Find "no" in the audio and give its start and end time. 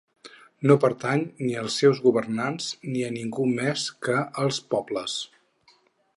0.69-0.77